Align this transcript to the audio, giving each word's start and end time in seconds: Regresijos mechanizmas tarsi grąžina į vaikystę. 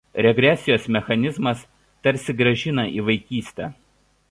Regresijos 0.27 0.87
mechanizmas 0.95 1.61
tarsi 2.07 2.35
grąžina 2.41 2.89
į 2.97 3.07
vaikystę. 3.11 3.71